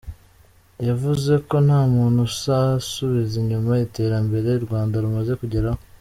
Yavuze 0.87 1.33
ko 1.47 1.55
nta 1.65 1.81
muntu 1.95 2.19
uzasubiza 2.29 3.35
inyuma 3.41 3.71
iterambere 3.85 4.47
u 4.59 4.65
Rwanda 4.67 4.95
rumaze 5.03 5.33
kugeraho. 5.41 5.81